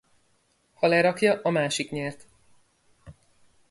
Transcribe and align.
Ha 0.73 0.87
lerakja 0.87 1.39
a 1.41 1.49
másik 1.49 1.91
nyert. 1.91 2.27